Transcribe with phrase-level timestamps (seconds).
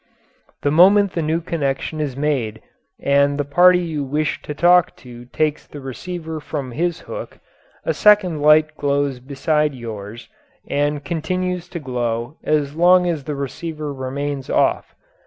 [0.63, 2.59] The moment the new connection is made
[2.99, 7.37] and the party you wish to talk to takes off the receiver from his hook,
[7.85, 10.27] a second light glows beside yours,
[10.67, 14.95] and continues to glow as long as the receiver remains off.